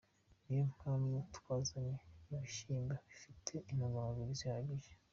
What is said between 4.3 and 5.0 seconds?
zihagije.